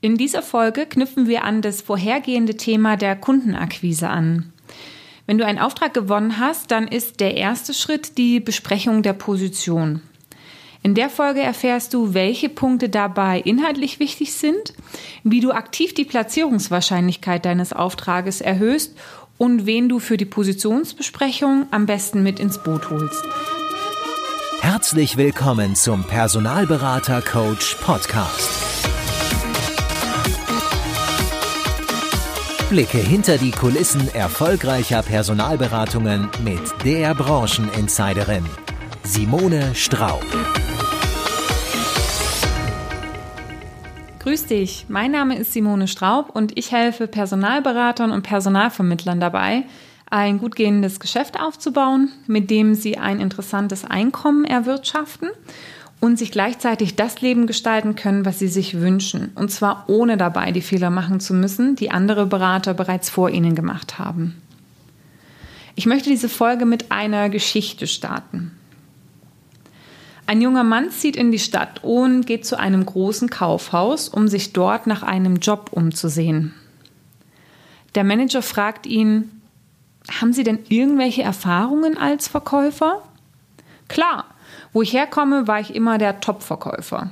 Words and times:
In 0.00 0.16
dieser 0.16 0.42
Folge 0.42 0.86
knüpfen 0.86 1.26
wir 1.26 1.42
an 1.42 1.60
das 1.60 1.82
vorhergehende 1.82 2.56
Thema 2.56 2.96
der 2.96 3.16
Kundenakquise 3.16 4.08
an. 4.08 4.52
Wenn 5.26 5.38
du 5.38 5.44
einen 5.44 5.58
Auftrag 5.58 5.92
gewonnen 5.92 6.38
hast, 6.38 6.70
dann 6.70 6.86
ist 6.86 7.18
der 7.18 7.36
erste 7.36 7.74
Schritt 7.74 8.16
die 8.16 8.38
Besprechung 8.38 9.02
der 9.02 9.12
Position. 9.12 10.02
In 10.84 10.94
der 10.94 11.10
Folge 11.10 11.40
erfährst 11.40 11.94
du, 11.94 12.14
welche 12.14 12.48
Punkte 12.48 12.88
dabei 12.88 13.40
inhaltlich 13.40 13.98
wichtig 13.98 14.32
sind, 14.34 14.72
wie 15.24 15.40
du 15.40 15.50
aktiv 15.50 15.94
die 15.94 16.04
Platzierungswahrscheinlichkeit 16.04 17.44
deines 17.44 17.72
Auftrages 17.72 18.40
erhöhst 18.40 18.96
und 19.36 19.66
wen 19.66 19.88
du 19.88 19.98
für 19.98 20.16
die 20.16 20.24
Positionsbesprechung 20.24 21.66
am 21.72 21.86
besten 21.86 22.22
mit 22.22 22.38
ins 22.38 22.62
Boot 22.62 22.88
holst. 22.88 23.24
Herzlich 24.60 25.16
willkommen 25.16 25.74
zum 25.74 26.04
Personalberater 26.04 27.20
Coach 27.20 27.74
Podcast. 27.80 28.67
Blicke 32.68 32.98
hinter 32.98 33.38
die 33.38 33.50
Kulissen 33.50 34.14
erfolgreicher 34.14 35.02
Personalberatungen 35.02 36.28
mit 36.44 36.60
der 36.84 37.14
Brancheninsiderin 37.14 38.44
Simone 39.04 39.74
Straub. 39.74 40.22
Grüß 44.18 44.44
dich, 44.46 44.84
mein 44.88 45.12
Name 45.12 45.38
ist 45.38 45.54
Simone 45.54 45.88
Straub 45.88 46.28
und 46.36 46.58
ich 46.58 46.70
helfe 46.70 47.06
Personalberatern 47.06 48.12
und 48.12 48.20
Personalvermittlern 48.20 49.18
dabei, 49.18 49.64
ein 50.10 50.38
gut 50.38 50.54
gehendes 50.54 51.00
Geschäft 51.00 51.40
aufzubauen, 51.40 52.12
mit 52.26 52.50
dem 52.50 52.74
sie 52.74 52.98
ein 52.98 53.18
interessantes 53.18 53.86
Einkommen 53.86 54.44
erwirtschaften 54.44 55.30
und 56.00 56.18
sich 56.18 56.30
gleichzeitig 56.30 56.96
das 56.96 57.20
Leben 57.20 57.46
gestalten 57.46 57.96
können, 57.96 58.24
was 58.24 58.38
sie 58.38 58.48
sich 58.48 58.80
wünschen. 58.80 59.32
Und 59.34 59.50
zwar 59.50 59.84
ohne 59.88 60.16
dabei 60.16 60.52
die 60.52 60.60
Fehler 60.60 60.90
machen 60.90 61.20
zu 61.20 61.34
müssen, 61.34 61.76
die 61.76 61.90
andere 61.90 62.26
Berater 62.26 62.74
bereits 62.74 63.10
vor 63.10 63.30
ihnen 63.30 63.54
gemacht 63.54 63.98
haben. 63.98 64.40
Ich 65.74 65.86
möchte 65.86 66.10
diese 66.10 66.28
Folge 66.28 66.66
mit 66.66 66.90
einer 66.90 67.28
Geschichte 67.28 67.86
starten. 67.86 68.52
Ein 70.26 70.42
junger 70.42 70.64
Mann 70.64 70.90
zieht 70.90 71.16
in 71.16 71.32
die 71.32 71.38
Stadt 71.38 71.82
und 71.82 72.26
geht 72.26 72.44
zu 72.44 72.58
einem 72.58 72.84
großen 72.84 73.30
Kaufhaus, 73.30 74.08
um 74.08 74.28
sich 74.28 74.52
dort 74.52 74.86
nach 74.86 75.02
einem 75.02 75.36
Job 75.36 75.70
umzusehen. 75.72 76.52
Der 77.94 78.04
Manager 78.04 78.42
fragt 78.42 78.86
ihn, 78.86 79.30
haben 80.20 80.32
Sie 80.32 80.44
denn 80.44 80.58
irgendwelche 80.68 81.22
Erfahrungen 81.22 81.96
als 81.96 82.28
Verkäufer? 82.28 83.02
Klar, 83.88 84.26
wo 84.72 84.82
ich 84.82 84.92
herkomme, 84.92 85.46
war 85.46 85.60
ich 85.60 85.74
immer 85.74 85.98
der 85.98 86.20
Top-Verkäufer. 86.20 87.10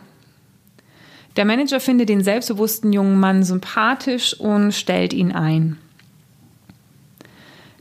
Der 1.36 1.44
Manager 1.44 1.80
findet 1.80 2.08
den 2.08 2.22
selbstbewussten 2.22 2.92
jungen 2.92 3.20
Mann 3.20 3.42
sympathisch 3.42 4.38
und 4.38 4.72
stellt 4.72 5.12
ihn 5.12 5.32
ein. 5.32 5.78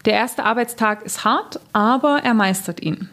Der 0.04 0.14
erste 0.14 0.44
Arbeitstag 0.44 1.04
ist 1.04 1.24
hart, 1.24 1.60
aber 1.74 2.22
er 2.24 2.34
meistert 2.34 2.82
ihn. 2.82 3.10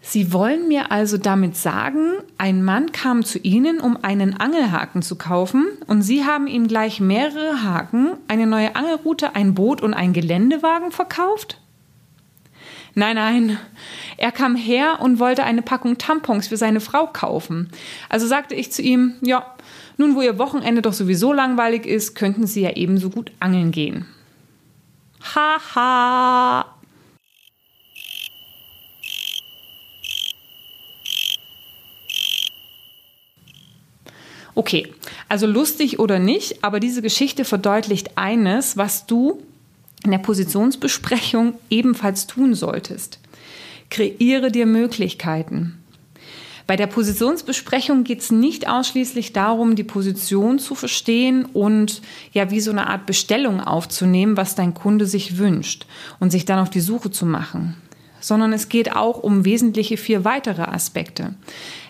Sie 0.00 0.32
wollen 0.32 0.66
mir 0.66 0.90
also 0.90 1.16
damit 1.16 1.56
sagen, 1.56 2.14
ein 2.36 2.64
Mann 2.64 2.90
kam 2.90 3.24
zu 3.24 3.38
Ihnen, 3.38 3.78
um 3.78 3.96
einen 4.02 4.34
Angelhaken 4.34 5.00
zu 5.00 5.16
kaufen, 5.16 5.66
und 5.86 6.02
Sie 6.02 6.24
haben 6.24 6.48
ihm 6.48 6.66
gleich 6.68 7.00
mehrere 7.00 7.62
Haken, 7.62 8.14
eine 8.28 8.46
neue 8.46 8.74
Angelroute, 8.74 9.36
ein 9.36 9.54
Boot 9.54 9.80
und 9.80 9.94
einen 9.94 10.12
Geländewagen 10.12 10.90
verkauft? 10.90 11.61
Nein, 12.94 13.16
nein. 13.16 13.58
Er 14.18 14.32
kam 14.32 14.54
her 14.54 14.98
und 15.00 15.18
wollte 15.18 15.44
eine 15.44 15.62
Packung 15.62 15.98
Tampons 15.98 16.48
für 16.48 16.56
seine 16.56 16.80
Frau 16.80 17.06
kaufen. 17.06 17.70
Also 18.08 18.26
sagte 18.26 18.54
ich 18.54 18.70
zu 18.70 18.82
ihm, 18.82 19.14
ja, 19.22 19.54
nun 19.96 20.14
wo 20.14 20.20
Ihr 20.20 20.38
Wochenende 20.38 20.82
doch 20.82 20.92
sowieso 20.92 21.32
langweilig 21.32 21.86
ist, 21.86 22.14
könnten 22.14 22.46
Sie 22.46 22.62
ja 22.62 22.70
ebenso 22.76 23.10
gut 23.10 23.32
angeln 23.40 23.70
gehen. 23.70 24.06
Haha. 25.34 25.58
Ha. 25.74 26.66
Okay, 34.54 34.92
also 35.28 35.46
lustig 35.46 35.98
oder 35.98 36.18
nicht, 36.18 36.62
aber 36.62 36.78
diese 36.78 37.00
Geschichte 37.00 37.44
verdeutlicht 37.44 38.18
eines, 38.18 38.76
was 38.76 39.06
du 39.06 39.42
in 40.04 40.10
der 40.10 40.18
Positionsbesprechung 40.18 41.54
ebenfalls 41.70 42.26
tun 42.26 42.54
solltest. 42.54 43.18
Kreiere 43.90 44.50
dir 44.50 44.66
Möglichkeiten. 44.66 45.78
Bei 46.66 46.76
der 46.76 46.86
Positionsbesprechung 46.86 48.04
geht 48.04 48.20
es 48.20 48.30
nicht 48.30 48.68
ausschließlich 48.68 49.32
darum, 49.32 49.74
die 49.74 49.84
Position 49.84 50.58
zu 50.58 50.74
verstehen 50.74 51.44
und 51.44 52.00
ja 52.32 52.50
wie 52.50 52.60
so 52.60 52.70
eine 52.70 52.86
Art 52.86 53.04
Bestellung 53.04 53.60
aufzunehmen, 53.60 54.36
was 54.36 54.54
dein 54.54 54.72
Kunde 54.72 55.06
sich 55.06 55.38
wünscht 55.38 55.86
und 56.20 56.30
sich 56.30 56.44
dann 56.44 56.60
auf 56.60 56.70
die 56.70 56.80
Suche 56.80 57.10
zu 57.10 57.26
machen, 57.26 57.76
sondern 58.20 58.52
es 58.52 58.68
geht 58.68 58.94
auch 58.94 59.18
um 59.18 59.44
wesentliche 59.44 59.96
vier 59.96 60.24
weitere 60.24 60.62
Aspekte. 60.62 61.34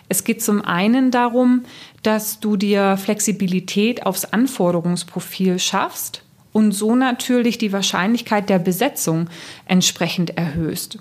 Es 0.09 0.23
geht 0.23 0.41
zum 0.41 0.61
einen 0.61 1.11
darum, 1.11 1.63
dass 2.01 2.39
du 2.39 2.57
dir 2.57 2.97
Flexibilität 2.97 4.05
aufs 4.05 4.25
Anforderungsprofil 4.25 5.59
schaffst 5.59 6.22
und 6.53 6.71
so 6.71 6.95
natürlich 6.95 7.57
die 7.57 7.73
Wahrscheinlichkeit 7.73 8.47
der 8.47 8.59
Besetzung 8.59 9.29
entsprechend 9.65 10.37
erhöhst. 10.37 10.99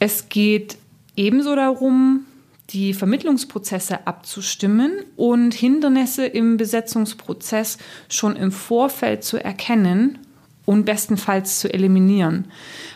Es 0.00 0.28
geht 0.28 0.76
ebenso 1.14 1.54
darum, 1.54 2.24
die 2.70 2.94
Vermittlungsprozesse 2.94 4.06
abzustimmen 4.06 4.92
und 5.16 5.54
Hindernisse 5.54 6.26
im 6.26 6.56
Besetzungsprozess 6.56 7.78
schon 8.08 8.36
im 8.36 8.50
Vorfeld 8.50 9.22
zu 9.22 9.42
erkennen 9.42 10.18
und 10.64 10.86
bestenfalls 10.86 11.60
zu 11.60 11.72
eliminieren. 11.72 12.46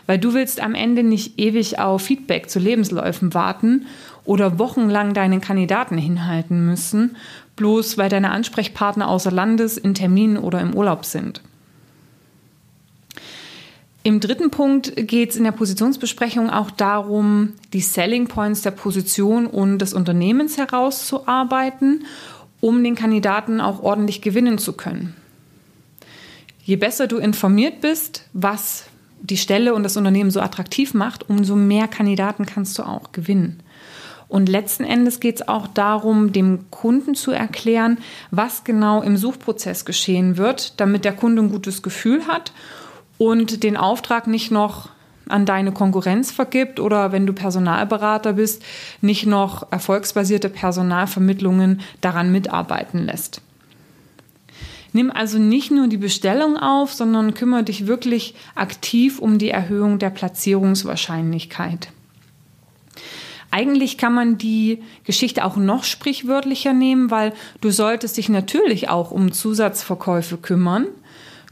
Weil 0.07 0.17
du 0.17 0.33
willst 0.33 0.59
am 0.59 0.73
Ende 0.73 1.03
nicht 1.03 1.39
ewig 1.39 1.77
auf 1.77 2.01
Feedback 2.01 2.49
zu 2.49 2.57
Lebensläufen 2.57 3.35
warten 3.35 3.85
oder 4.25 4.57
wochenlang 4.57 5.13
deinen 5.13 5.39
Kandidaten 5.39 5.97
hinhalten 5.97 6.65
müssen, 6.65 7.15
bloß 7.59 7.97
weil 7.97 8.07
deine 8.07 8.31
Ansprechpartner 8.31 9.09
außer 9.09 9.31
Landes, 9.31 9.77
in 9.77 9.93
Terminen 9.93 10.37
oder 10.37 10.61
im 10.61 10.73
Urlaub 10.73 11.03
sind. 11.03 11.41
Im 14.01 14.21
dritten 14.21 14.49
Punkt 14.49 14.95
geht 14.95 15.31
es 15.31 15.35
in 15.35 15.43
der 15.43 15.51
Positionsbesprechung 15.51 16.49
auch 16.49 16.71
darum, 16.71 17.53
die 17.73 17.81
Selling 17.81 18.27
Points 18.27 18.61
der 18.61 18.71
Position 18.71 19.45
und 19.45 19.79
des 19.79 19.93
Unternehmens 19.93 20.57
herauszuarbeiten, 20.57 22.05
um 22.61 22.81
den 22.81 22.95
Kandidaten 22.95 23.59
auch 23.59 23.83
ordentlich 23.83 24.21
gewinnen 24.21 24.57
zu 24.57 24.71
können. 24.71 25.13
Je 26.63 26.77
besser 26.77 27.07
du 27.07 27.17
informiert 27.17 27.81
bist, 27.81 28.23
was 28.31 28.85
die 29.21 29.37
Stelle 29.37 29.73
und 29.73 29.83
das 29.83 29.97
Unternehmen 29.97 30.31
so 30.31 30.39
attraktiv 30.39 30.93
macht, 30.93 31.29
umso 31.29 31.57
mehr 31.57 31.89
Kandidaten 31.89 32.45
kannst 32.45 32.79
du 32.79 32.83
auch 32.83 33.11
gewinnen. 33.11 33.61
Und 34.29 34.47
letzten 34.47 34.83
Endes 34.83 35.19
geht 35.19 35.37
es 35.37 35.47
auch 35.47 35.67
darum, 35.67 36.31
dem 36.31 36.69
Kunden 36.69 37.15
zu 37.15 37.31
erklären, 37.31 37.97
was 38.29 38.63
genau 38.63 39.01
im 39.01 39.17
Suchprozess 39.17 39.85
geschehen 39.85 40.37
wird, 40.37 40.79
damit 40.79 41.03
der 41.03 41.13
Kunde 41.13 41.41
ein 41.41 41.51
gutes 41.51 41.81
Gefühl 41.81 42.27
hat 42.27 42.53
und 43.17 43.63
den 43.63 43.75
Auftrag 43.75 44.27
nicht 44.27 44.51
noch 44.51 44.89
an 45.27 45.45
deine 45.45 45.71
Konkurrenz 45.71 46.31
vergibt 46.31 46.79
oder 46.79 47.11
wenn 47.11 47.25
du 47.25 47.33
Personalberater 47.33 48.33
bist, 48.33 48.63
nicht 49.01 49.25
noch 49.25 49.71
erfolgsbasierte 49.71 50.49
Personalvermittlungen 50.49 51.81
daran 52.01 52.31
mitarbeiten 52.31 53.05
lässt. 53.05 53.41
Nimm 54.93 55.11
also 55.11 55.37
nicht 55.37 55.71
nur 55.71 55.87
die 55.87 55.97
Bestellung 55.97 56.57
auf, 56.57 56.93
sondern 56.93 57.33
kümmere 57.35 57.63
dich 57.63 57.87
wirklich 57.87 58.35
aktiv 58.55 59.19
um 59.19 59.37
die 59.37 59.51
Erhöhung 59.51 59.99
der 59.99 60.09
Platzierungswahrscheinlichkeit. 60.09 61.89
Eigentlich 63.51 63.97
kann 63.97 64.13
man 64.13 64.37
die 64.37 64.83
Geschichte 65.05 65.43
auch 65.43 65.55
noch 65.55 65.83
sprichwörtlicher 65.83 66.73
nehmen, 66.73 67.09
weil 67.09 67.33
du 67.61 67.71
solltest 67.71 68.17
dich 68.17 68.29
natürlich 68.29 68.89
auch 68.89 69.11
um 69.11 69.31
Zusatzverkäufe 69.31 70.37
kümmern. 70.37 70.85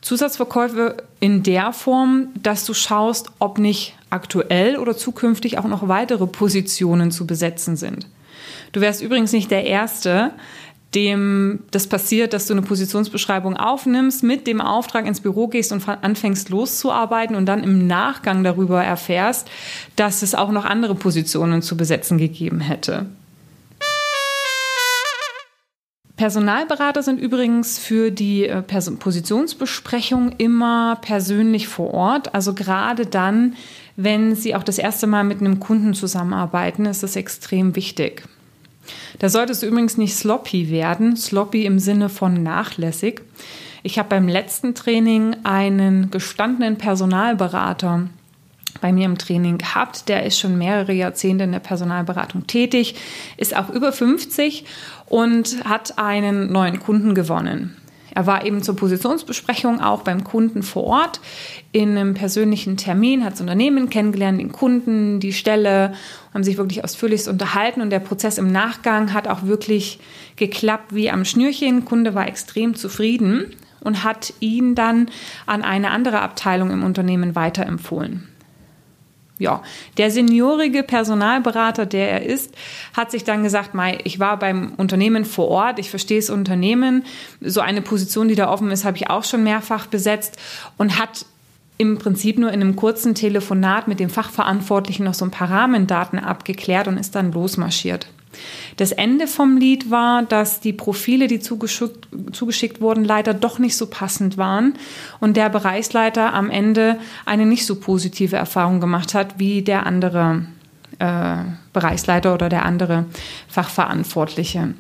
Zusatzverkäufe 0.02 0.98
in 1.20 1.42
der 1.42 1.74
Form, 1.74 2.28
dass 2.42 2.66
du 2.66 2.74
schaust, 2.74 3.32
ob 3.40 3.58
nicht 3.58 3.96
aktuell 4.10 4.78
oder 4.78 4.96
zukünftig 4.96 5.58
auch 5.58 5.66
noch 5.66 5.88
weitere 5.88 6.28
Positionen 6.28 7.12
zu 7.12 7.26
besetzen 7.26 7.76
sind. 7.76 8.08
Du 8.72 8.82
wärst 8.82 9.02
übrigens 9.02 9.32
nicht 9.32 9.50
der 9.50 9.66
Erste, 9.66 10.32
dem 10.98 11.60
das 11.70 11.86
passiert, 11.86 12.34
dass 12.34 12.48
du 12.48 12.54
eine 12.56 12.64
Positionsbeschreibung 12.64 13.56
aufnimmst, 13.56 14.24
mit 14.24 14.48
dem 14.48 14.60
Auftrag 14.60 15.06
ins 15.06 15.22
Büro 15.22 15.48
gehst 15.48 15.72
und 15.72 15.88
anfängst 15.88 16.50
loszuarbeiten 16.50 17.36
und 17.36 17.46
dann 17.46 17.64
im 17.64 17.86
Nachgang 17.86 18.44
darüber 18.44 18.84
erfährst, 18.84 19.48
dass 19.96 20.24
es 20.24 20.34
auch 20.34 20.52
noch 20.52 20.66
andere 20.66 20.96
Positionen 20.96 21.62
zu 21.62 21.78
besetzen 21.78 22.18
gegeben 22.18 22.62
hätte. 22.62 23.06
Personalberater 26.16 27.04
sind 27.04 27.20
übrigens 27.20 27.78
für 27.78 28.10
die 28.10 28.48
äh, 28.48 28.64
Positionsbesprechung 28.64 30.32
immer 30.40 30.98
persönlich 31.04 31.68
vor 31.68 31.94
Ort. 31.94 32.34
Also 32.34 32.56
gerade 32.56 33.06
dann, 33.06 33.54
wenn 33.98 34.36
sie 34.36 34.56
auch 34.56 34.64
das 34.64 34.80
erste 34.80 35.06
Mal 35.06 35.24
mit 35.24 35.42
einem 35.42 35.60
Kunden 35.60 35.94
zusammenarbeiten, 35.94 36.88
ist 36.88 37.04
das 37.04 37.16
extrem 37.16 37.76
wichtig. 37.76 38.24
Da 39.20 39.30
solltest 39.30 39.64
du 39.64 39.68
übrigens 39.68 39.98
nicht 39.98 40.16
sloppy 40.16 40.70
werden, 40.70 41.16
sloppy 41.16 41.66
im 41.66 41.80
Sinne 41.80 42.10
von 42.10 42.44
nachlässig. 42.44 43.22
Ich 43.84 43.98
habe 43.98 44.10
beim 44.10 44.28
letzten 44.28 44.76
Training 44.76 45.36
einen 45.44 46.12
gestandenen 46.12 46.78
Personalberater 46.78 48.10
bei 48.82 48.92
mir 48.92 49.06
im 49.06 49.18
Training 49.18 49.58
gehabt. 49.58 50.08
Der 50.10 50.26
ist 50.26 50.40
schon 50.40 50.58
mehrere 50.58 50.94
Jahrzehnte 50.94 51.46
in 51.46 51.52
der 51.52 51.60
Personalberatung 51.60 52.46
tätig, 52.48 52.96
ist 53.38 53.56
auch 53.56 53.70
über 53.70 53.92
50 53.92 54.66
und 55.08 55.64
hat 55.64 55.98
einen 55.98 56.52
neuen 56.52 56.80
Kunden 56.80 57.16
gewonnen. 57.16 57.76
Er 58.18 58.26
war 58.26 58.44
eben 58.44 58.64
zur 58.64 58.76
Positionsbesprechung 58.76 59.80
auch 59.80 60.02
beim 60.02 60.24
Kunden 60.24 60.64
vor 60.64 60.86
Ort 60.86 61.22
in 61.72 61.92
einem 61.92 62.16
persönlichen 62.16 62.76
Termin, 62.76 63.24
hat 63.24 63.34
das 63.34 63.42
Unternehmen 63.42 63.92
kennengelernt, 63.92 64.42
den 64.42 64.52
Kunden, 64.52 65.20
die 65.20 65.34
Stelle, 65.34 65.94
haben 66.34 66.44
sich 66.44 66.58
wirklich 66.58 66.84
ausführlich 66.84 67.28
unterhalten 67.28 67.80
und 67.80 67.92
der 67.92 68.00
Prozess 68.00 68.40
im 68.40 68.52
Nachgang 68.52 69.14
hat 69.14 69.28
auch 69.28 69.44
wirklich 69.44 70.00
geklappt 70.36 70.96
wie 70.96 71.12
am 71.12 71.26
Schnürchen. 71.26 71.86
Kunde 71.86 72.16
war 72.16 72.28
extrem 72.28 72.74
zufrieden 72.74 73.54
und 73.82 74.04
hat 74.04 74.34
ihn 74.40 74.74
dann 74.74 75.12
an 75.46 75.62
eine 75.62 75.92
andere 75.92 76.22
Abteilung 76.22 76.72
im 76.72 76.84
Unternehmen 76.84 77.36
weiterempfohlen 77.36 78.28
ja, 79.40 79.62
der 79.98 80.12
seniorige 80.12 80.84
Personalberater, 80.84 81.86
der 81.86 82.10
er 82.12 82.26
ist, 82.26 82.54
hat 82.94 83.12
sich 83.12 83.24
dann 83.24 83.44
gesagt, 83.44 83.74
Mai, 83.74 84.00
ich 84.04 84.20
war 84.20 84.38
beim 84.38 84.74
Unternehmen 84.78 85.26
vor 85.26 85.48
Ort, 85.48 85.80
ich 85.80 85.90
verstehe 85.90 86.20
das 86.20 86.30
Unternehmen. 86.30 87.04
So 87.42 87.62
eine 87.62 87.82
Position, 87.82 88.28
die 88.28 88.36
da 88.36 88.50
offen 88.50 88.72
ist, 88.72 88.86
habe 88.86 88.98
ich 88.98 89.10
auch 89.10 89.24
schon 89.24 89.44
mehrfach 89.44 89.88
besetzt 89.88 90.38
und 90.78 91.00
hat 91.00 91.26
im 91.78 92.00
Prinzip 92.00 92.40
nur 92.40 92.52
in 92.52 92.62
einem 92.62 92.76
kurzen 92.76 93.14
Telefonat 93.14 93.88
mit 93.88 94.00
dem 94.00 94.10
Fachverantwortlichen 94.10 95.06
noch 95.06 95.14
so 95.14 95.26
ein 95.26 95.32
paar 95.32 95.52
Rahmendaten 95.52 96.18
abgeklärt 96.18 96.88
und 96.88 96.98
ist 96.98 97.16
dann 97.16 97.32
losmarschiert. 97.32 98.08
Das 98.76 98.92
Ende 98.92 99.28
vom 99.28 99.58
Lied 99.58 99.90
war, 99.90 100.24
dass 100.24 100.60
die 100.60 100.74
Profile, 100.74 101.28
die 101.28 101.40
zugeschickt, 101.40 102.08
zugeschickt 102.32 102.82
wurden, 102.82 103.04
leider 103.04 103.34
doch 103.34 103.60
nicht 103.60 103.76
so 103.76 103.88
passend 103.88 104.38
waren 104.38 104.74
und 105.20 105.38
der 105.38 105.50
Bereichsleiter 105.50 106.34
am 106.34 106.50
Ende 106.50 107.00
eine 107.26 107.46
nicht 107.46 107.66
so 107.66 107.80
positive 107.80 108.36
Erfahrung 108.36 108.80
gemacht 108.80 109.14
hat 109.14 109.40
wie 109.40 109.62
der 109.62 109.86
andere 109.86 110.46
äh, 111.00 111.38
Bereichsleiter 111.74 112.34
oder 112.34 112.50
der 112.50 112.66
andere 112.66 113.06
Fachverantwortliche. 113.48 114.74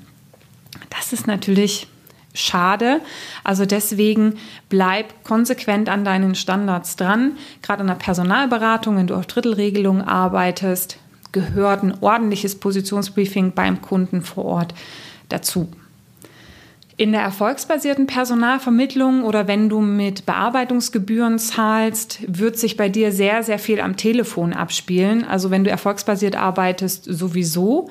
Das 0.89 1.13
ist 1.13 1.27
natürlich 1.27 1.87
schade. 2.33 3.01
Also 3.43 3.65
deswegen 3.65 4.35
bleib 4.69 5.23
konsequent 5.23 5.89
an 5.89 6.05
deinen 6.05 6.35
Standards 6.35 6.95
dran. 6.95 7.33
Gerade 7.61 7.81
in 7.81 7.87
der 7.87 7.95
Personalberatung, 7.95 8.97
wenn 8.97 9.07
du 9.07 9.15
auf 9.15 9.25
Drittelregelungen 9.25 10.03
arbeitest, 10.03 10.99
gehört 11.37 11.83
ein 11.83 11.93
ordentliches 12.01 12.55
Positionsbriefing 12.55 13.53
beim 13.53 13.81
Kunden 13.81 14.21
vor 14.21 14.45
Ort 14.45 14.73
dazu. 15.29 15.69
In 16.99 17.11
der 17.11 17.21
erfolgsbasierten 17.21 18.07
Personalvermittlung 18.07 19.23
oder 19.23 19.47
wenn 19.47 19.69
du 19.69 19.81
mit 19.81 20.25
Bearbeitungsgebühren 20.25 21.37
zahlst, 21.37 22.21
wird 22.27 22.57
sich 22.57 22.75
bei 22.75 22.89
dir 22.89 23.11
sehr, 23.11 23.43
sehr 23.43 23.59
viel 23.59 23.81
am 23.81 23.97
Telefon 23.97 24.53
abspielen. 24.53 25.23
Also 25.23 25.51
wenn 25.51 25.63
du 25.63 25.69
erfolgsbasiert 25.69 26.35
arbeitest, 26.35 27.05
sowieso. 27.05 27.87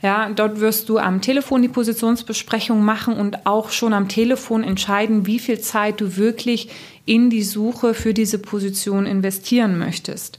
Ja, 0.00 0.30
dort 0.30 0.60
wirst 0.60 0.88
du 0.88 0.98
am 0.98 1.22
Telefon 1.22 1.62
die 1.62 1.68
Positionsbesprechung 1.68 2.84
machen 2.84 3.14
und 3.14 3.46
auch 3.46 3.70
schon 3.70 3.92
am 3.92 4.06
Telefon 4.06 4.62
entscheiden, 4.62 5.26
wie 5.26 5.40
viel 5.40 5.58
Zeit 5.58 6.00
du 6.00 6.16
wirklich 6.16 6.68
in 7.04 7.30
die 7.30 7.42
Suche 7.42 7.94
für 7.94 8.14
diese 8.14 8.38
Position 8.38 9.06
investieren 9.06 9.76
möchtest. 9.76 10.38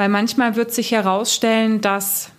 Weil 0.00 0.08
manchmal 0.08 0.56
wird 0.56 0.72
sich 0.72 0.92
herausstellen, 0.92 1.82
dass 1.82 2.30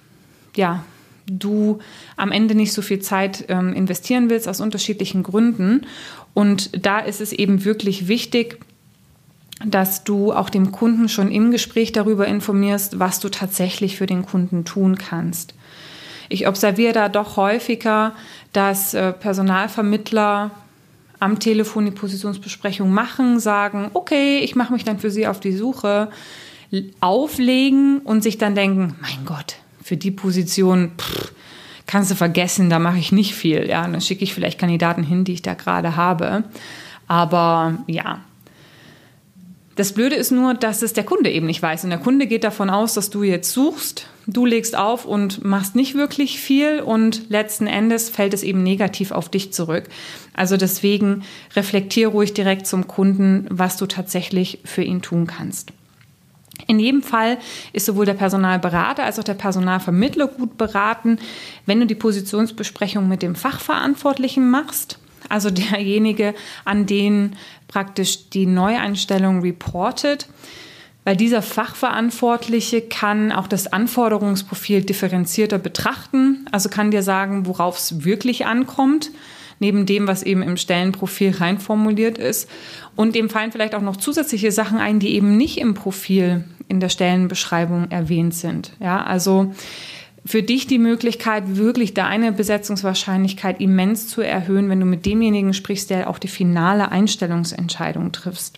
ja, 0.56 0.84
du 1.28 1.78
am 2.18 2.32
Ende 2.32 2.56
nicht 2.56 2.74
so 2.74 2.82
viel 2.82 3.02
Zeit 3.02 3.46
ähm, 3.50 3.74
investieren 3.74 4.32
willst 4.32 4.48
aus 4.48 4.62
unterschiedlichen 4.62 5.22
Gründen. 5.22 5.86
Und 6.34 6.84
da 6.84 6.98
ist 6.98 7.22
es 7.22 7.32
eben 7.32 7.64
wirklich 7.64 8.08
wichtig, 8.08 8.58
dass 9.64 10.04
du 10.04 10.34
auch 10.34 10.50
dem 10.50 10.72
Kunden 10.72 11.08
schon 11.08 11.32
im 11.32 11.52
Gespräch 11.52 11.92
darüber 11.92 12.26
informierst, 12.26 12.98
was 12.98 13.20
du 13.20 13.30
tatsächlich 13.30 13.96
für 13.96 14.08
den 14.08 14.26
Kunden 14.26 14.66
tun 14.66 14.98
kannst. 14.98 15.54
Ich 16.30 16.48
observiere 16.48 16.94
da 16.94 17.10
doch 17.10 17.38
häufiger, 17.38 18.14
dass 18.54 18.96
äh, 18.96 19.14
Personalvermittler 19.14 20.50
am 21.20 21.38
Telefon 21.38 21.86
die 21.86 21.92
Positionsbesprechung 21.92 22.92
machen, 22.92 23.40
sagen, 23.40 23.92
okay, 23.94 24.40
ich 24.40 24.56
mache 24.56 24.74
mich 24.74 24.84
dann 24.84 24.98
für 24.98 25.12
Sie 25.12 25.28
auf 25.28 25.40
die 25.40 25.56
Suche 25.56 26.10
auflegen 27.00 28.00
und 28.00 28.24
sich 28.24 28.38
dann 28.38 28.56
denken, 28.56 28.96
mein 29.02 29.26
Gott, 29.26 29.58
für 29.84 29.98
die 29.98 30.12
Position 30.12 30.92
pff, 30.98 31.34
kannst 31.86 32.12
du 32.12 32.16
vergessen, 32.16 32.70
da 32.70 32.80
mache 32.80 33.00
ich 33.00 33.12
nicht 33.12 33.36
viel. 33.36 33.68
Ja, 33.68 33.86
dann 33.88 34.02
schicke 34.02 34.24
ich 34.24 34.34
vielleicht 34.34 34.60
Kandidaten 34.60 35.04
hin, 35.04 35.26
die 35.26 35.34
ich 35.34 35.42
da 35.42 35.54
gerade 35.54 35.96
habe. 35.96 36.46
Aber 37.08 37.80
ja, 37.88 38.22
das 39.76 39.94
Blöde 39.94 40.16
ist 40.16 40.32
nur, 40.32 40.54
dass 40.54 40.82
es 40.82 40.94
der 40.94 41.04
Kunde 41.04 41.30
eben 41.30 41.48
nicht 41.48 41.62
weiß. 41.62 41.84
Und 41.84 41.90
der 41.90 42.00
Kunde 42.00 42.28
geht 42.28 42.44
davon 42.44 42.70
aus, 42.70 42.94
dass 42.94 43.10
du 43.10 43.24
jetzt 43.24 43.52
suchst, 43.52 44.08
du 44.28 44.46
legst 44.46 44.78
auf 44.78 45.06
und 45.06 45.44
machst 45.44 45.76
nicht 45.76 45.96
wirklich 45.96 46.40
viel 46.40 46.82
und 46.82 47.30
letzten 47.30 47.68
Endes 47.68 48.10
fällt 48.10 48.34
es 48.34 48.44
eben 48.44 48.64
negativ 48.64 49.12
auf 49.12 49.30
dich 49.30 49.54
zurück. 49.54 49.90
Also 50.34 50.56
deswegen 50.56 51.24
reflektier 51.56 52.10
ruhig 52.10 52.34
direkt 52.34 52.68
zum 52.68 52.88
Kunden, 52.88 53.48
was 53.50 53.78
du 53.78 53.86
tatsächlich 53.86 54.60
für 54.64 54.84
ihn 54.84 55.02
tun 55.02 55.28
kannst. 55.28 55.72
In 56.68 56.80
jedem 56.80 57.04
Fall 57.04 57.38
ist 57.74 57.86
sowohl 57.86 58.06
der 58.06 58.14
Personalberater 58.14 59.04
als 59.04 59.20
auch 59.20 59.24
der 59.24 59.34
Personalvermittler 59.34 60.28
gut 60.28 60.58
beraten, 60.58 61.20
wenn 61.66 61.80
du 61.80 61.86
die 61.86 61.96
Positionsbesprechung 61.96 63.08
mit 63.08 63.22
dem 63.22 63.36
Fachverantwortlichen 63.36 64.50
machst, 64.50 65.00
also 65.30 65.50
derjenige, 65.50 66.34
an 66.66 66.86
den 66.86 67.36
praktisch 67.68 68.30
die 68.30 68.46
Neueinstellung 68.46 69.42
reportet. 69.42 70.28
Weil 71.04 71.18
dieser 71.18 71.42
Fachverantwortliche 71.42 72.82
kann 72.82 73.32
auch 73.32 73.48
das 73.48 73.74
Anforderungsprofil 73.74 74.84
differenzierter 74.84 75.58
betrachten, 75.58 76.46
also 76.52 76.70
kann 76.70 76.92
dir 76.92 77.02
sagen, 77.02 77.48
worauf 77.48 77.78
es 77.80 78.04
wirklich 78.04 78.46
ankommt 78.46 79.10
neben 79.62 79.86
dem, 79.86 80.08
was 80.08 80.24
eben 80.24 80.42
im 80.42 80.58
Stellenprofil 80.58 81.36
reinformuliert 81.38 82.18
ist. 82.18 82.50
Und 82.96 83.16
dem 83.16 83.30
fallen 83.30 83.52
vielleicht 83.52 83.76
auch 83.76 83.82
noch 83.82 83.96
zusätzliche 83.96 84.52
Sachen 84.52 84.80
ein, 84.80 85.00
die 85.00 85.14
eben 85.14 85.38
nicht 85.38 85.60
im 85.60 85.76
Profil 85.76 86.44
in 86.68 86.80
der 86.80 86.90
Stellenbeschreibung 86.90 87.92
erwähnt 87.92 88.34
sind. 88.34 88.74
Ja, 88.80 89.04
also 89.04 89.54
für 90.26 90.44
dich 90.44 90.68
die 90.68 90.80
Möglichkeit, 90.80 91.58
wirklich 91.58 91.94
deine 91.94 92.32
Besetzungswahrscheinlichkeit 92.32 93.62
immens 93.62 94.08
zu 94.08 94.22
erhöhen, 94.22 94.70
wenn 94.70 94.80
du 94.80 94.86
mit 94.86 95.06
demjenigen 95.06 95.54
sprichst, 95.54 95.90
der 95.90 96.10
auch 96.10 96.20
die 96.20 96.28
finale 96.28 96.92
Einstellungsentscheidung 96.92 98.12
triffst. 98.12 98.58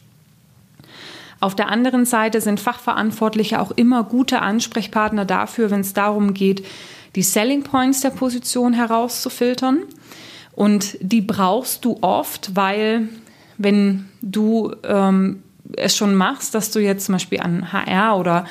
Auf 1.41 1.55
der 1.55 1.67
anderen 1.67 2.05
Seite 2.05 2.39
sind 2.39 2.62
Fachverantwortliche 2.62 3.60
auch 3.60 3.72
immer 3.72 4.05
gute 4.05 4.41
Ansprechpartner 4.41 5.25
dafür, 5.25 5.69
wenn 5.72 5.81
es 5.81 5.93
darum 5.93 6.33
geht, 6.33 6.65
die 7.15 7.24
Selling 7.24 7.63
Points 7.63 8.00
der 8.00 8.12
Position 8.12 8.74
herauszufiltern. 8.74 9.79
Und 10.55 10.98
die 11.01 11.22
brauchst 11.22 11.83
du 11.86 11.98
oft, 12.01 12.55
weil 12.55 13.10
wenn 13.57 14.05
du 14.22 14.74
ähm, 14.83 15.43
es 15.75 15.95
schon 15.95 16.15
machst, 16.15 16.53
dass 16.53 16.72
du 16.72 16.79
jetzt 16.79 17.05
zum 17.05 17.13
Beispiel 17.13 17.39
an 17.39 17.72
HR 17.72 18.17
oder 18.17 18.45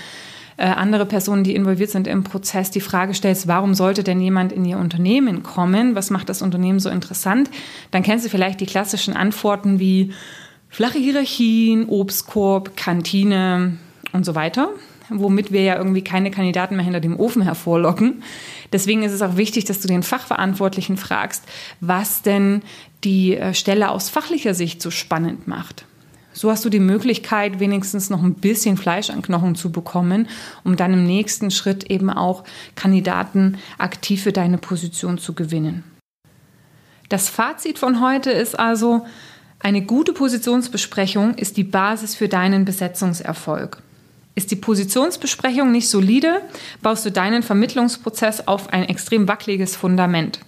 äh, 0.56 0.64
andere 0.66 1.06
Personen, 1.06 1.44
die 1.44 1.54
involviert 1.54 1.90
sind 1.90 2.06
im 2.06 2.24
Prozess, 2.24 2.70
die 2.70 2.80
Frage 2.80 3.14
stellst, 3.14 3.48
warum 3.48 3.74
sollte 3.74 4.02
denn 4.02 4.20
jemand 4.20 4.52
in 4.52 4.64
ihr 4.64 4.78
Unternehmen 4.78 5.42
kommen? 5.42 5.94
Was 5.94 6.10
macht 6.10 6.28
das 6.28 6.42
Unternehmen 6.42 6.80
so 6.80 6.88
interessant? 6.88 7.50
Dann 7.90 8.02
kennst 8.02 8.24
du 8.24 8.28
vielleicht 8.28 8.60
die 8.60 8.66
klassischen 8.66 9.14
Antworten 9.14 9.78
wie 9.78 10.12
flache 10.68 10.98
Hierarchien, 10.98 11.88
Obstkorb, 11.88 12.76
Kantine 12.76 13.78
und 14.12 14.24
so 14.24 14.34
weiter, 14.34 14.70
womit 15.20 15.52
wir 15.52 15.62
ja 15.62 15.76
irgendwie 15.76 16.02
keine 16.02 16.30
Kandidaten 16.30 16.76
mehr 16.76 16.84
hinter 16.84 17.00
dem 17.00 17.18
Ofen 17.18 17.42
hervorlocken. 17.42 18.22
Deswegen 18.72 19.02
ist 19.02 19.12
es 19.12 19.22
auch 19.22 19.36
wichtig, 19.36 19.64
dass 19.64 19.80
du 19.80 19.88
den 19.88 20.02
Fachverantwortlichen 20.02 20.96
fragst, 20.96 21.44
was 21.80 22.22
denn 22.22 22.62
die 23.04 23.36
äh, 23.36 23.54
Stelle 23.54 23.90
aus 23.90 24.08
fachlicher 24.08 24.54
Sicht 24.54 24.80
so 24.80 24.90
spannend 24.90 25.46
macht. 25.46 25.84
So 26.32 26.50
hast 26.50 26.64
du 26.64 26.70
die 26.70 26.80
Möglichkeit, 26.80 27.60
wenigstens 27.60 28.08
noch 28.08 28.22
ein 28.22 28.34
bisschen 28.34 28.76
Fleisch 28.76 29.10
an 29.10 29.22
Knochen 29.22 29.54
zu 29.54 29.70
bekommen, 29.70 30.28
um 30.64 30.76
dann 30.76 30.94
im 30.94 31.04
nächsten 31.04 31.50
Schritt 31.50 31.90
eben 31.90 32.08
auch 32.08 32.44
Kandidaten 32.74 33.58
aktiv 33.78 34.22
für 34.22 34.32
deine 34.32 34.58
Position 34.58 35.18
zu 35.18 35.34
gewinnen. 35.34 35.84
Das 37.10 37.28
Fazit 37.28 37.78
von 37.78 38.00
heute 38.00 38.30
ist 38.30 38.58
also, 38.58 39.04
eine 39.58 39.82
gute 39.82 40.12
Positionsbesprechung 40.12 41.34
ist 41.34 41.56
die 41.56 41.64
Basis 41.64 42.14
für 42.14 42.28
deinen 42.28 42.64
Besetzungserfolg. 42.64 43.82
Ist 44.34 44.50
die 44.50 44.56
Positionsbesprechung 44.56 45.70
nicht 45.70 45.88
solide, 45.88 46.40
baust 46.80 47.04
du 47.04 47.12
deinen 47.12 47.42
Vermittlungsprozess 47.42 48.46
auf 48.48 48.72
ein 48.72 48.84
extrem 48.84 49.28
wackeliges 49.28 49.76
Fundament. 49.76 50.40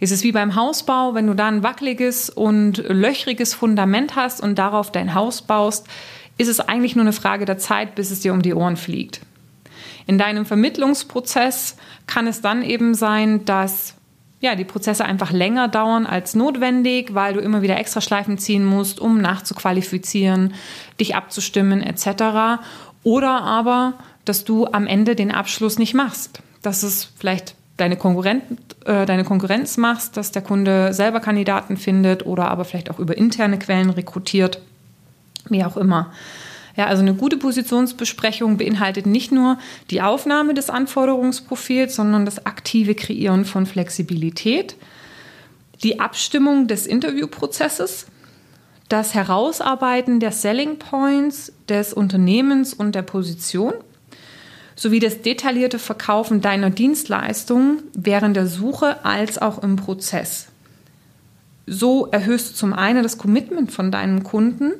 Es 0.00 0.10
ist 0.10 0.24
wie 0.24 0.32
beim 0.32 0.56
Hausbau, 0.56 1.14
wenn 1.14 1.26
du 1.26 1.34
da 1.34 1.48
ein 1.48 1.62
wackeliges 1.62 2.28
und 2.28 2.78
löchriges 2.88 3.54
Fundament 3.54 4.14
hast 4.16 4.42
und 4.42 4.58
darauf 4.58 4.92
dein 4.92 5.14
Haus 5.14 5.42
baust, 5.42 5.86
ist 6.36 6.48
es 6.48 6.60
eigentlich 6.60 6.96
nur 6.96 7.04
eine 7.04 7.12
Frage 7.12 7.44
der 7.44 7.58
Zeit, 7.58 7.94
bis 7.94 8.10
es 8.10 8.20
dir 8.20 8.32
um 8.32 8.42
die 8.42 8.54
Ohren 8.54 8.76
fliegt. 8.76 9.20
In 10.06 10.18
deinem 10.18 10.44
Vermittlungsprozess 10.44 11.76
kann 12.06 12.26
es 12.26 12.42
dann 12.42 12.62
eben 12.62 12.94
sein, 12.94 13.44
dass 13.44 13.94
ja, 14.40 14.54
die 14.56 14.64
Prozesse 14.64 15.06
einfach 15.06 15.30
länger 15.32 15.68
dauern 15.68 16.04
als 16.04 16.34
notwendig, 16.34 17.14
weil 17.14 17.32
du 17.32 17.40
immer 17.40 17.62
wieder 17.62 17.78
extra 17.78 18.02
Schleifen 18.02 18.36
ziehen 18.36 18.64
musst, 18.64 19.00
um 19.00 19.18
nachzuqualifizieren, 19.18 20.52
dich 21.00 21.16
abzustimmen 21.16 21.82
etc. 21.82 22.60
Oder 23.04 23.42
aber, 23.42 23.94
dass 24.24 24.44
du 24.44 24.66
am 24.66 24.86
Ende 24.86 25.14
den 25.14 25.30
Abschluss 25.30 25.78
nicht 25.78 25.94
machst. 25.94 26.40
Dass 26.62 26.82
es 26.82 27.04
vielleicht 27.16 27.54
deine, 27.76 27.96
Konkurrent, 27.96 28.42
äh, 28.86 29.06
deine 29.06 29.24
Konkurrenz 29.24 29.76
machst, 29.76 30.16
dass 30.16 30.32
der 30.32 30.42
Kunde 30.42 30.92
selber 30.92 31.20
Kandidaten 31.20 31.76
findet 31.76 32.26
oder 32.26 32.48
aber 32.48 32.64
vielleicht 32.64 32.90
auch 32.90 32.98
über 32.98 33.16
interne 33.16 33.58
Quellen 33.58 33.90
rekrutiert, 33.90 34.60
wie 35.48 35.64
auch 35.64 35.76
immer. 35.76 36.12
Ja, 36.76 36.86
also 36.86 37.02
eine 37.02 37.14
gute 37.14 37.36
Positionsbesprechung 37.36 38.56
beinhaltet 38.56 39.06
nicht 39.06 39.30
nur 39.30 39.58
die 39.90 40.02
Aufnahme 40.02 40.54
des 40.54 40.70
Anforderungsprofils, 40.70 41.94
sondern 41.94 42.24
das 42.24 42.46
aktive 42.46 42.94
Kreieren 42.96 43.44
von 43.44 43.66
Flexibilität, 43.66 44.74
die 45.84 46.00
Abstimmung 46.00 46.66
des 46.66 46.86
Interviewprozesses, 46.86 48.06
das 48.88 49.14
Herausarbeiten 49.14 50.20
der 50.20 50.32
Selling 50.32 50.78
Points 50.78 51.52
des 51.68 51.92
Unternehmens 51.92 52.74
und 52.74 52.94
der 52.94 53.02
Position– 53.02 53.74
sowie 54.76 54.98
das 54.98 55.22
detaillierte 55.22 55.78
Verkaufen 55.78 56.40
deiner 56.40 56.70
Dienstleistung 56.70 57.78
während 57.94 58.36
der 58.36 58.46
Suche 58.46 59.04
als 59.04 59.40
auch 59.40 59.62
im 59.62 59.76
Prozess. 59.76 60.48
So 61.66 62.06
erhöhst 62.06 62.50
du 62.50 62.54
zum 62.54 62.72
einen 62.72 63.02
das 63.02 63.16
Commitment 63.18 63.72
von 63.72 63.90
deinem 63.90 64.22
Kunden 64.22 64.72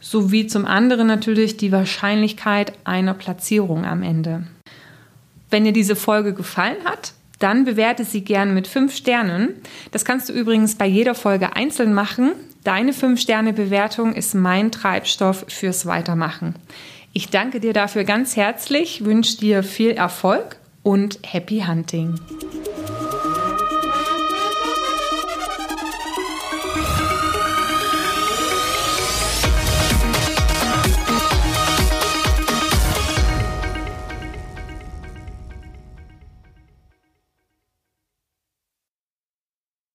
sowie 0.00 0.46
zum 0.46 0.64
anderen 0.64 1.06
natürlich 1.06 1.56
die 1.56 1.72
Wahrscheinlichkeit 1.72 2.72
einer 2.84 3.14
Platzierung 3.14 3.84
am 3.84 4.02
Ende. 4.02 4.44
Wenn 5.50 5.64
dir 5.64 5.72
diese 5.72 5.96
Folge 5.96 6.34
gefallen 6.34 6.76
hat, 6.84 7.12
dann 7.38 7.64
bewerte 7.64 8.04
sie 8.04 8.22
gern 8.22 8.54
mit 8.54 8.66
fünf 8.66 8.94
Sternen. 8.94 9.50
Das 9.92 10.04
kannst 10.04 10.28
du 10.28 10.32
übrigens 10.32 10.74
bei 10.74 10.86
jeder 10.86 11.14
Folge 11.14 11.54
einzeln 11.54 11.94
machen. 11.94 12.32
Deine 12.68 12.92
fünf 12.92 13.18
Sterne 13.18 13.54
Bewertung 13.54 14.12
ist 14.14 14.34
mein 14.34 14.70
Treibstoff 14.70 15.46
fürs 15.48 15.86
Weitermachen. 15.86 16.54
Ich 17.14 17.30
danke 17.30 17.60
dir 17.60 17.72
dafür 17.72 18.04
ganz 18.04 18.36
herzlich, 18.36 19.06
wünsche 19.06 19.38
dir 19.38 19.62
viel 19.62 19.92
Erfolg 19.92 20.56
und 20.82 21.18
Happy 21.24 21.64
Hunting. 21.66 22.20